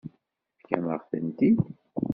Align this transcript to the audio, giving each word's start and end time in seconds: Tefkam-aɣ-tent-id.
Tefkam-aɣ-tent-id. 0.51 1.57